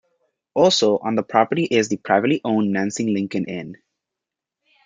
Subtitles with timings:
[0.55, 3.77] Also on the property is the privately owned Nancy Lincoln Inn.